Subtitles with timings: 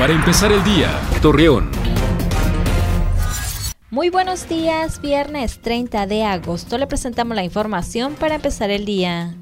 [0.00, 1.70] Para empezar el día, Torreón.
[3.90, 9.34] Muy buenos días, viernes 30 de agosto le presentamos la información para empezar el día.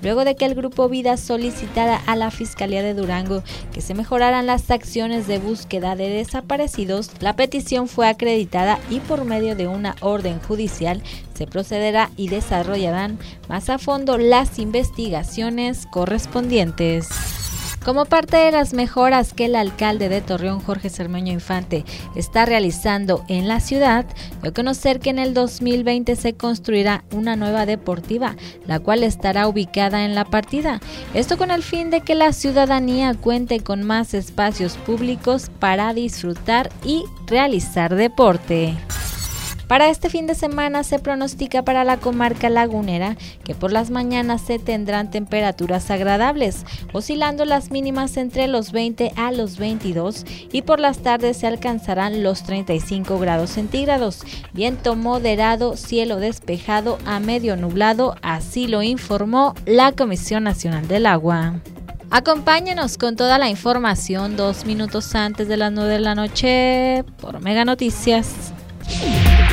[0.00, 3.42] Luego de que el Grupo Vida solicitara a la Fiscalía de Durango
[3.72, 9.24] que se mejoraran las acciones de búsqueda de desaparecidos, la petición fue acreditada y por
[9.24, 11.02] medio de una orden judicial
[11.34, 13.18] se procederá y desarrollarán
[13.48, 17.08] más a fondo las investigaciones correspondientes.
[17.84, 23.24] Como parte de las mejoras que el alcalde de Torreón, Jorge Cermeño Infante, está realizando
[23.26, 24.04] en la ciudad,
[24.42, 28.36] dio a conocer que en el 2020 se construirá una nueva deportiva,
[28.66, 30.78] la cual estará ubicada en la partida.
[31.14, 36.68] Esto con el fin de que la ciudadanía cuente con más espacios públicos para disfrutar
[36.84, 38.76] y realizar deporte.
[39.70, 44.40] Para este fin de semana se pronostica para la comarca lagunera que por las mañanas
[44.40, 50.80] se tendrán temperaturas agradables, oscilando las mínimas entre los 20 a los 22 y por
[50.80, 54.24] las tardes se alcanzarán los 35 grados centígrados.
[54.52, 61.60] Viento moderado, cielo despejado a medio nublado, así lo informó la Comisión Nacional del Agua.
[62.10, 67.40] Acompáñenos con toda la información dos minutos antes de las 9 de la noche por
[67.40, 68.52] Mega Noticias.